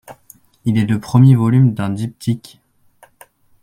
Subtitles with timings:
[0.65, 2.59] Il est le premier volume d'un diptyque.